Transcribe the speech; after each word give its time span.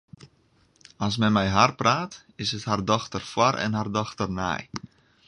As 1.07 1.17
men 1.23 1.35
mei 1.35 1.51
har 1.55 1.73
praat, 1.81 2.17
is 2.45 2.53
it 2.59 2.65
har 2.71 2.83
dochter 2.93 3.23
foar 3.33 3.55
en 3.67 3.77
har 3.81 3.93
dochter 3.99 4.31
nei. 4.43 4.61